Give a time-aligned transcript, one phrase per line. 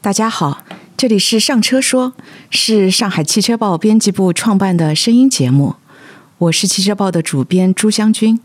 [0.00, 0.62] 大家好，
[0.96, 2.12] 这里是上车说，
[2.50, 5.74] 是上海汽车报编辑部创办的声音节目。
[6.38, 8.38] 我是汽车报的主编朱湘军，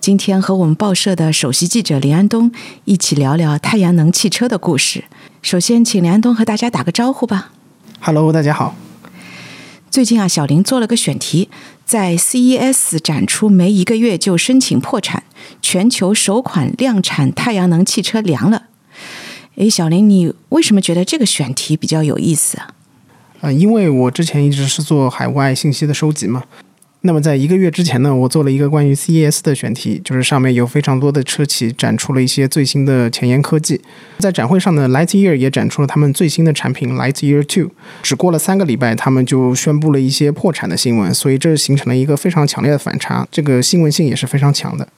[0.00, 2.50] 今天和我们报社的首席记者林安东
[2.86, 5.04] 一起聊聊太阳能汽车的故事。
[5.42, 7.52] 首先，请林安东和大家打个招呼吧。
[8.00, 8.74] Hello，大家好。
[9.90, 11.50] 最近啊，小林做了个选题，
[11.84, 15.24] 在 CES 展出没一个月就申请破产，
[15.60, 18.62] 全球首款量产太阳能汽车凉了。
[19.56, 22.68] 诶，小林，你为什么觉得这个选题比较有意思啊？
[23.40, 26.44] 呃，因为我之前一直是做海外信息的收集嘛。
[27.02, 33.80] 那么在一个月之前呢，我做了一个关于 CES 的选题，就是上面有非常多的车企展出了一些最新的前沿科技。
[34.18, 37.70] 在展会上呢，Lightyear 也展出了他们最新的产品 Lightyear Two。
[38.02, 44.88] 只过了三个礼拜，他们就宣布了一些破产的新闻，所以这形成了一个非常强烈的反差，这个新闻性也是非常强的。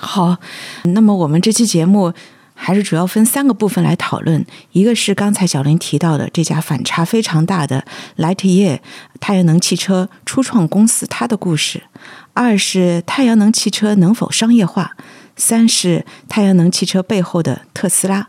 [0.00, 0.36] 好，
[0.82, 2.12] 那么我们这期节目。
[2.54, 7.84] 还是主要分三个部分来讨论，一个是刚才小林提到的这家反差非常大的
[8.16, 8.78] Lightyear
[9.20, 11.80] 太阳能汽车初创公司它的故事；
[12.32, 14.92] 二是太阳能汽车能否商业化；
[15.36, 18.28] 三是太阳能汽车背后的特斯拉。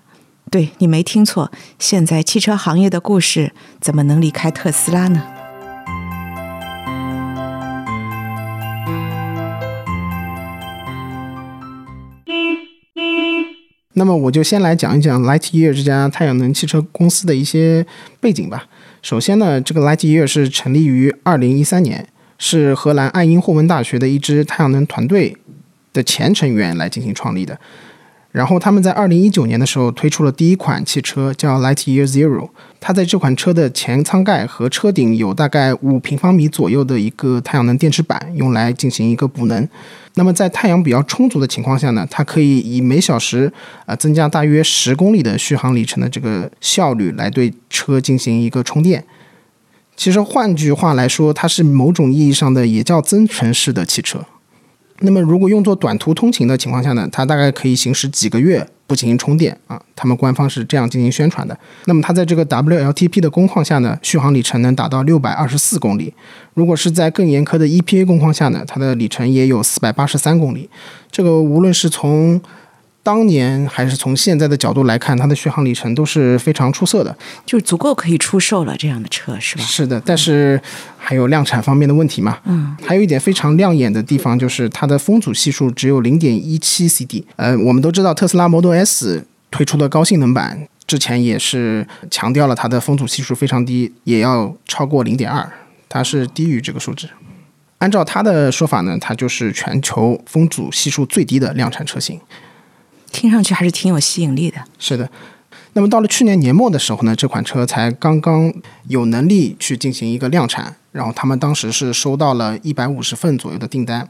[0.52, 5.35] 对你没听错，现在汽车行业的故事怎么能离开特斯拉呢？
[13.98, 17.86] 那么我就先来讲一讲 Lightyear 这家太阳能汽车公司的一些
[18.20, 18.68] 背景吧。
[19.02, 25.38] 首先呢，这个 Lightyear 是成立于二零一三年，是荷兰爱因霍温大学的一支太阳能团队
[25.94, 27.58] 的前成员来进行创立的。
[28.36, 32.50] 然后他们在2019年的时候推出了第一款汽车，叫 Lightyear Zero。
[32.82, 39.66] 它在这款车的前舱盖和车顶有大概五平方米左右的一个太阳能电池板，用来进行一个补能。
[40.16, 43.50] 那么在太阳比较充足的情况下呢，它可以以每小时
[43.86, 49.06] 呃增加大约十公里的续航里程的这个效率来对车进行一个充电。
[49.96, 54.26] 其实换句话来说，它是某种意义上的也叫增程式的汽车。
[55.00, 59.82] 那么如果用作短途通勤的情况下呢，它大概可以行驶几个月不进行充电啊。
[59.94, 61.58] 他们官方是这样进行宣传的。
[61.86, 66.14] 那么它在这个 WLTP 的工况下呢，续航里程能达到六百二十四公里。
[66.54, 70.70] 如果是在更严苛的 EPA 工况下呢，它的里程也有四百八十三公里。
[71.12, 72.40] 这个无论是从
[73.06, 79.64] 当年还是从现在的角度来看，它的续航里程都是非常出色的，就足够可以出售了这样的车，是吧？
[79.64, 80.60] 是的，但是
[80.98, 82.40] 还有量产方面的问题嘛。
[82.46, 87.24] 嗯，还有一点非常亮眼的地方就是它的风阻系数只有零点一七 CD。
[87.36, 95.48] 呃，我们都知道特斯拉 Model S 推出的高性能版之前也是强调了它的风阻系数非常低，也要超过零点二，
[95.88, 97.08] 它是低于这个数值。
[97.78, 102.20] 按照它的说法呢，它就是全球风阻系数最低的量产车型。
[103.12, 104.58] 听上去还是挺有吸引力的。
[104.78, 105.10] 是的，
[105.74, 108.54] 那么到了去年年末的时候呢，这款车才刚刚
[108.88, 114.10] 有能力去进行一个量产，然后他们当时是收到了一百五十份左右的订单，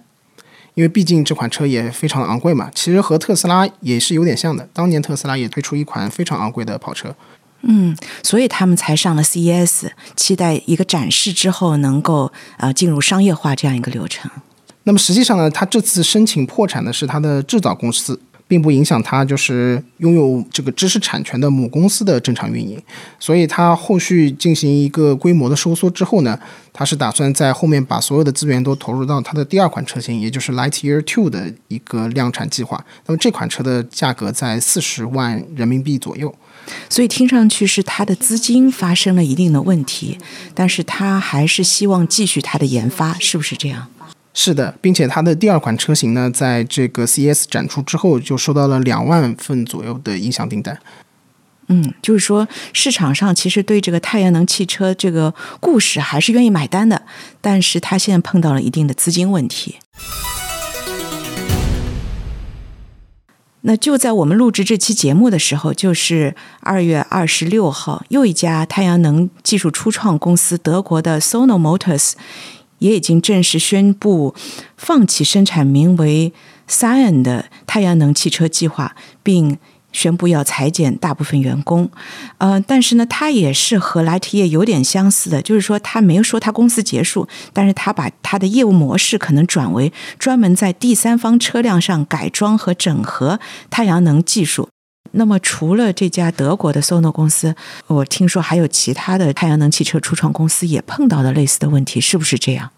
[0.74, 7.16] 因为毕竟这款车也非常昂贵嘛，其实和特斯拉也是有点像的，当年特斯拉也推出一款非常昂贵的跑车。
[7.68, 14.30] 嗯，所以他们才上了 CES，期待一个展示之后能够呃进入商业化这样一个流程。
[14.84, 18.20] 那么实际上呢，他这次申请破产的是他的制造公司。
[18.48, 22.82] 并不影响它就是拥有这个知识产权的母公司的正常运营，
[23.20, 26.40] 所以它后续进行一个规模的收缩之后呢，
[26.72, 32.86] 它是打算在后面把所有的资源都投入到它的第二款车型，也就是 Lightyear Two 的一个量产计划。
[33.08, 36.34] 那么这款车的价格在四十万人民币左右，
[36.90, 40.20] 所以听上去是它的资金发生了一定的问题，
[40.54, 43.88] 但是它还是希望继续它的研发，是不是这样？
[44.38, 50.78] 是的，并且它的第二款车型呢，在这个 CES 展出之后，就收到了两万份左右的音响订单。
[51.68, 57.04] 嗯，就是说市场上其实对这个太阳能汽车这个故事还是愿意买单的，
[57.40, 59.78] 但是它现在碰到了一定的资金问题。
[63.62, 72.12] 那就在我们录制这期节目的时候，就是二月二十六号，又一家太阳能技术初创公司德国的 Sono Motors。
[72.86, 74.36] 也已经正式宣布
[74.78, 76.32] 放弃生产名为
[76.70, 79.58] Sion 的太阳能汽车计划，并
[79.92, 81.90] 宣布要裁减大部分员工。
[82.38, 93.40] 呃，但是呢，它也是和莱特业有点相似的，就是说他没有说他公司结束，但是他把他的业务模式可能转为专门在第三方车辆上改装和整合
[93.70, 94.70] 太阳能技术。
[95.18, 97.56] 那么，除了这家德国的 Sono 公司，
[97.88, 102.70] 我听说还有其他的太阳能汽车初创公司也碰到了类似的问题，是不是这样？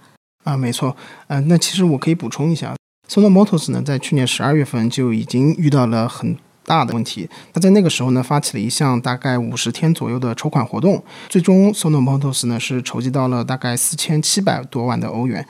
[0.44, 0.95] 啊，没错。
[1.28, 2.75] 嗯、呃，那其实我可以补充一下
[3.10, 7.28] ，Sono Motors 呢，在去年十二月份就已经遇到了很大的问题。
[7.54, 15.45] 那在那个时候呢，发起了一项大概五十天左右的筹款活动，最终 Sono Motors 呢是筹集到了大概四千七百多万的欧元。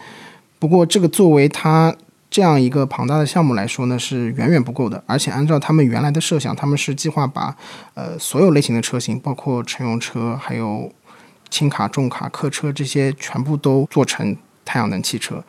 [0.58, 1.96] 不过，这个作为它
[2.30, 5.02] 这样一个庞大的项目来说呢，是远远不够的。
[5.08, 7.56] 而且，按照他们原来的设想，他们是计划把
[7.94, 10.92] 呃所有类型的车型，包括乘用车、还有
[11.50, 14.36] 轻卡、重卡、客车这些，全部都做成
[14.66, 15.44] 太阳能汽车。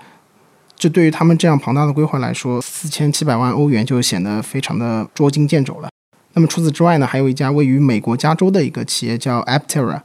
[0.76, 5.90] 这对于他们这样庞大的规划来说，四千七百万欧元就显得非常的捉襟见肘了。
[6.34, 10.00] 那么除此之外呢，还有一家位于美国加州的一个企业叫 Aptera，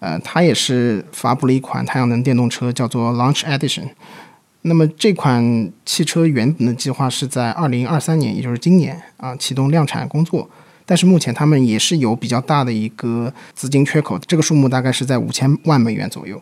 [0.00, 3.90] 呃，它也是发布了一款太阳能电动车，叫做 Launch Edition。
[4.66, 10.48] 那么这款汽车原本的计划是在二零二三年，也就是今年啊启动量产工作，
[10.86, 16.40] 但是目前他们也是有比较大的一个资金缺口，这个数目大概是在五千万美元左右。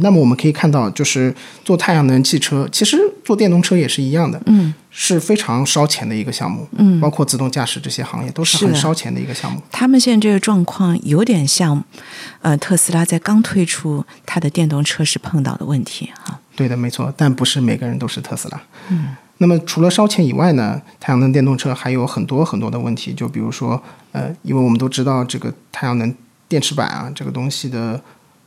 [0.00, 9.60] 那么我们可以看到，就是做太阳能汽车，其实做电动车也是一样的，嗯，是非常烧钱的一个项目，嗯，包括自动驾驶这些行业都是很烧钱的一个项目。
[9.70, 11.84] 他们现在这个状况有点像，
[12.40, 16.40] 呃，特斯拉在刚推出它的电动车时碰到的问题哈。
[16.56, 18.60] 对的，没错，但不是每个人都是特斯拉。
[18.88, 23.82] 嗯，那么除了烧钱以外呢，太阳能电动车还有很多很多的问题，就比如说，
[24.12, 26.14] 呃，因为我们都知道这个太阳能
[26.48, 28.00] 电池板啊，这个东西的。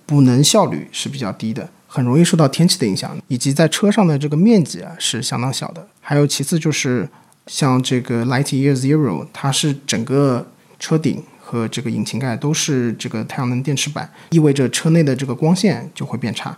[0.06, 5.88] 补能效率是比较低的，很容易受到天气的影响，以及在车上的这个面积啊是相当小的。
[6.02, 7.08] 还有其次就是
[7.48, 10.48] 像这个 Lightyear Zero，它是整个
[10.80, 16.58] 车顶和这个引擎盖都是这个太阳能电池板，意味着车内的这个光线就会变差。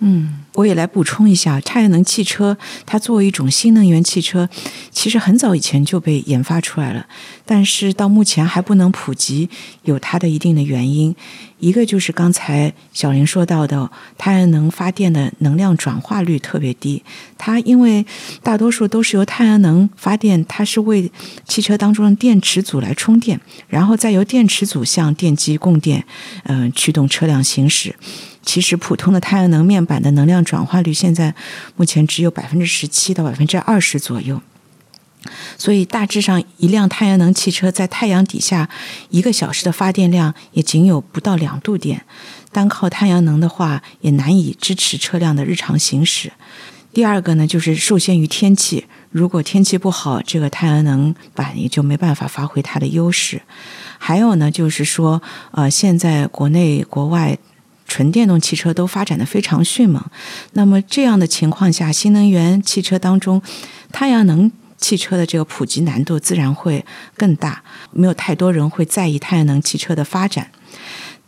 [0.00, 4.48] 嗯，我也来补充一下，太阳能汽车它作为一种新能源汽车，
[4.92, 7.06] 其实很早以前就被研发出来了，
[7.44, 9.50] 但是到目前还不能普及，
[9.82, 11.16] 有它的一定的原因。
[11.58, 17.02] 一个就是刚才小林说到的，太阳能发电的能量转化率特别低，
[17.36, 18.06] 它因为
[18.42, 21.10] 大多数都是由太阳能发电，它是为
[21.46, 26.04] 汽车当中的电池组来充电，然后再由电池组向电机供电，
[26.44, 27.94] 嗯，驱动车辆行驶。
[28.44, 31.34] 其实普通的太阳能面板的能量转化率现在
[31.76, 34.40] 目前只有百分之十七到百分之二十左右，
[35.56, 38.68] 所以大致上一辆太阳能汽车在太阳底下
[39.10, 42.04] 一个小时的发电量也仅有不到两度电，
[42.52, 46.32] 单靠太阳能的话也难以支持车辆的日常行驶。
[46.92, 53.42] 第二个呢，就是受限于天气，如果天气不好，这个太阳能板也就没办法发挥它的优势。
[53.98, 55.20] 还有呢，就是说，
[55.50, 57.38] 呃，现在国内国外。
[57.90, 60.04] 纯电动汽车都发展的非常迅猛，
[60.52, 63.40] 那么这样的情况下，新能源汽车当中，
[63.90, 66.84] 太阳能汽车的这个普及难度自然会
[67.16, 70.50] 更大，没有太多人会在意太阳能汽车的发展。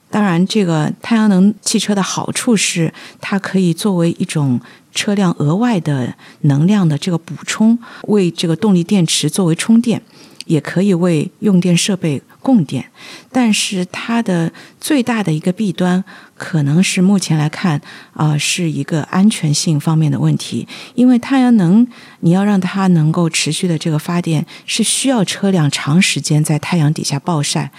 [0.08, 4.61] 当然，这个太阳能汽车的好处是，它可以作为一种
[4.93, 10.02] 车辆额外的能量的这个补充，为这个动力电池作为充电。
[10.47, 12.90] 也可以为用电设备供电，
[13.31, 16.02] 但是它的最大的一个弊端，
[16.34, 17.81] 可能是目前来看
[18.14, 20.66] 啊，是一个安全性方面的问题。
[20.94, 21.87] 因为太阳能，
[22.20, 27.70] 你要让它能够持续的这个发电，是需要车辆长时间在太阳底下暴晒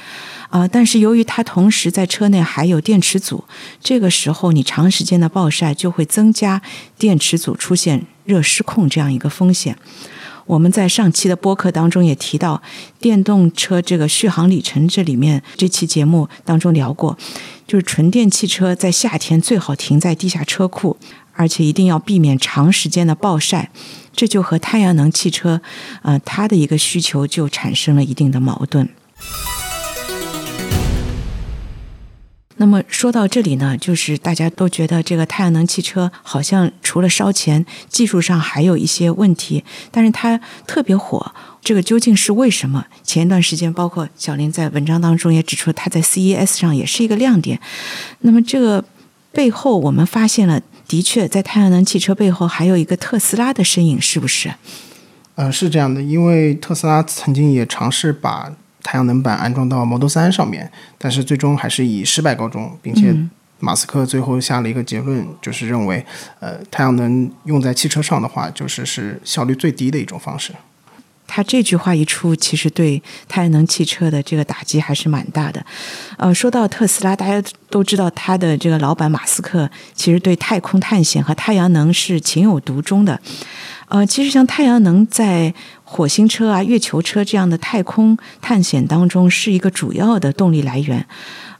[0.49, 0.67] 啊。
[0.67, 3.43] 但是由于它同时在车内还有电池组，
[3.81, 6.61] 这个时候你长时间的暴晒就会增加
[6.97, 9.75] 电池组出现热失控这样一个风险。
[10.45, 12.61] 我们在上期的播客当中也提到，
[12.99, 17.17] 电动车这个续航里程这里面，这期节目当中聊过，
[17.67, 20.97] 就是纯电汽车在夏天最好停在地下车库，
[21.33, 23.71] 而且一定要避免长时间的暴晒，
[24.13, 25.61] 这就和太阳能汽车，
[26.01, 28.89] 呃，它的一个需求就产生了一定的矛盾。
[32.61, 42.85] 那么说到这里呢，就是大家都觉得这个太阳能汽车好像除了烧钱，技术上还有一些问题，但是它特别火，这个究竟是为什么？
[43.01, 47.59] 前一段时间，包括小林在文章当中也指出，它在 CES 上也是一个亮点。
[48.19, 48.85] 那么这个
[49.31, 54.53] 背后，我们发现了，的确在太阳能汽车背后还有一个特斯拉的身影，是不是？
[55.33, 58.53] 呃，是这样的，因为特斯拉曾经也尝试把。
[58.83, 63.15] 太阳能板安装到 Model 3上面，但是最终还是以失败告终，并且
[63.59, 66.05] 马斯克最后下了一个结论，就是认为，
[66.39, 70.51] 呃，太阳能用在汽车上的话，就是是效率最低的一种方式。
[71.27, 75.65] 他这句话一出，其实对太阳能汽车的这个打击还是蛮大的。
[76.17, 83.17] 呃，说到特斯拉，大家都知道他的这个老板马斯克，其实对太空探险和太阳能是情有独钟的。
[83.91, 91.05] 呃，其实像太阳能在火星车啊、月球车这样的太空探险当中是一个主要的动力来源。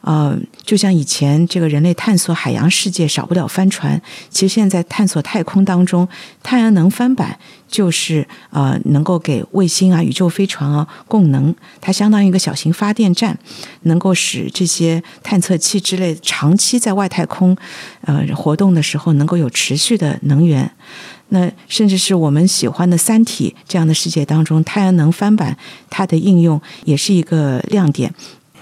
[0.01, 6.07] 呃，就像以前这个人类探索海洋世界少不了帆船，其实现在探索太空当中，
[6.41, 13.37] 太阳能帆板就是呃能够给卫星啊、宇宙飞船啊供能，它相当于一个小型发电站，
[13.83, 17.55] 能够使这些探测器之类长期在外太空
[18.01, 20.71] 呃活动的时候能够有持续的能源。
[21.29, 25.55] 那甚至是我们喜欢的《三体》这样的世界当中，太阳能帆板
[25.89, 28.13] 它的应用也是一个亮点。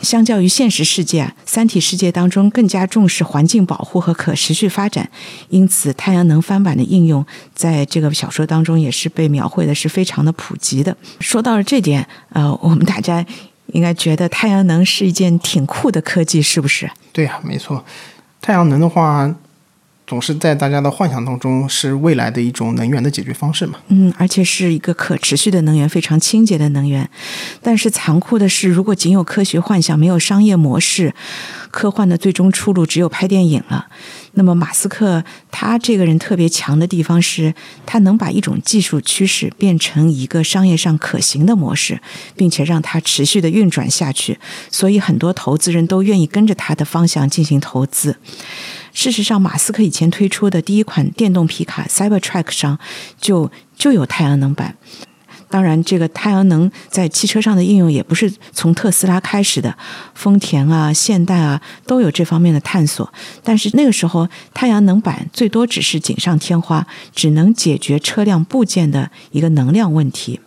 [0.01, 5.10] 相较于现实世界，三体世界当中更加重视环境保护和可持续发展，
[5.50, 10.96] 因此太阳能翻板的应用在这个小说当中也是被描绘的是非常的普及的。
[11.20, 13.25] 说到了这点，呃，我们大家
[13.68, 16.89] 应该觉得太阳能是一件挺酷的科技，是不是？
[17.12, 17.84] 对呀，没错。
[18.41, 19.34] 太阳能的话。
[20.10, 23.78] 总是在大家的幻想当中是未来的一种能源的解决方式嘛？
[23.89, 27.08] 嗯，而且是一个可持续的能源，非常清洁的能源。
[27.62, 31.13] 但是残酷的是，如果仅有科学幻想，没有商业模式，
[31.70, 33.86] 科幻的最终出路只有拍电影了。
[34.32, 37.54] 那么，马斯克他这个人特别强的地方是，
[37.86, 42.01] 他能把一种技术趋势变成一个商业上可行的模式，
[42.36, 44.39] 并且让它持续的运转下去。
[44.72, 48.16] 所以，很多投资人都愿意跟着他的方向进行投资。
[49.00, 52.77] 事实上，马斯克以前推出的第一款电动皮卡 Cybertruck 上
[53.18, 54.75] 就就有太阳能板。
[55.48, 59.74] 当然，这个太阳能在汽车上的应用也不是从特斯拉开始的，
[60.13, 63.10] 丰田啊、现代啊都有这方面的探索。
[63.41, 70.41] 但是那个时候，太阳能板最多只是锦上添花，只能解决车辆部件的一个能量问题。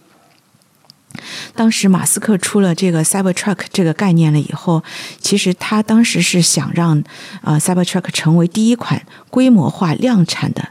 [1.55, 4.83] 当时马斯克出了这个 Cybertruck 这个概念了以后，
[5.21, 7.03] 其实他当时是想让
[7.43, 10.69] 呃 Cybertruck 成为第一款规模化量产的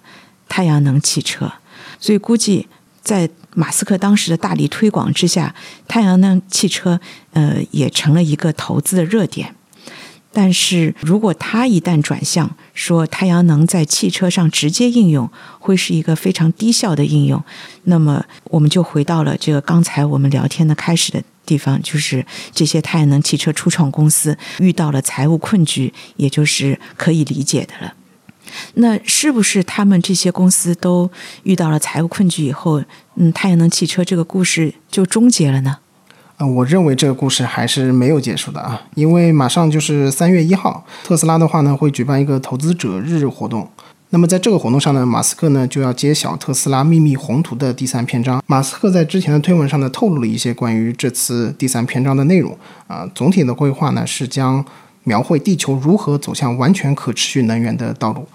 [0.49, 1.51] 太阳能汽车，
[1.99, 2.67] 所以估计
[3.01, 5.53] 在马斯克当时的大力推广之下，
[5.87, 6.99] 太阳能汽车
[7.33, 9.55] 呃也成了一个投资的热点。
[10.33, 17.43] 但是如果它一旦转向说太阳能在汽车上直接应用，会是一个非常低效的应用，
[17.83, 27.93] 那么我们就回到了这个刚才我们聊天的开始的地方，就是这些太阳能汽车初创公司遇到了财务困局，也就是可以理解的了。
[28.75, 31.11] 那是不是他们这些公司都
[31.43, 32.81] 遇到了财务困局以后，
[33.15, 35.79] 嗯，太阳能汽车这个故事就终结了呢？
[36.47, 43.69] 我认为这个故事还是没有结束的啊，因为马上就是三月一号，特斯拉的话呢会举办一个投资者日活动。
[44.09, 48.43] 那么在这个活动上呢，马斯克呢就要揭晓特斯拉秘密宏图的第三篇章。
[48.45, 52.57] 马斯克在之前的推文上呢透露了一些关于这次第三篇章的内容
[52.87, 54.65] 啊，总体的规划呢是将
[55.03, 58.27] 描绘地球如何走向完全可持续能源的道路。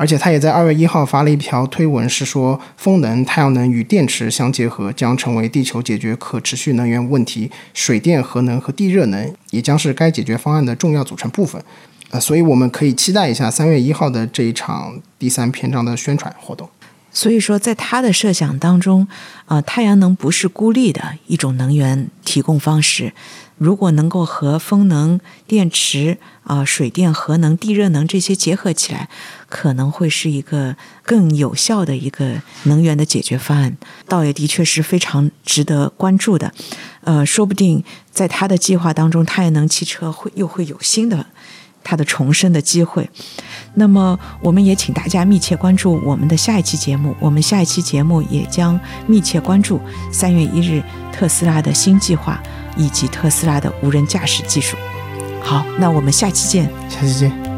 [0.00, 7.50] 而且他也在二月一号发了一条推文，是说风能、太阳能与电池相结合，将成为地球解决可持续能源问题。
[7.74, 11.62] 水电、核能和地热能也将是该解决方案的重要组成部分。
[12.08, 16.66] 呃，所以我们可以期待一下三月一号的这一场第三篇章的宣传活动。
[17.12, 19.06] 所以说，在他的设想当中，
[19.46, 23.12] 啊，太阳能不是孤立的一种能源提供方式。
[23.58, 29.10] 如果能够和风能、电池、啊水电、核能、地热能这些结合起来，
[29.50, 33.76] 可能会是一个更有效的一个能源的解决方案。
[34.08, 36.54] 倒也的确是非常值得关注的。
[37.02, 41.26] 呃，说不定在他的计划当中，太阳能汽车会又会有新的
[41.82, 43.08] 他的重生的机会。
[43.74, 47.14] 那么，我们也请大家密切关注我们的下一期节目。
[47.20, 49.80] 我们下一期节目也将密切关注
[50.12, 50.82] 三月一日
[51.12, 52.40] 特斯拉的新计划。
[52.76, 54.76] 以及特斯拉的无人驾驶技术。
[55.42, 56.70] 好，那我们下期见。
[56.88, 57.49] 下期见。